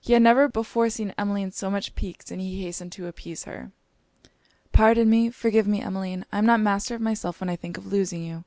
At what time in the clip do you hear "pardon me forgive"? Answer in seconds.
4.72-5.68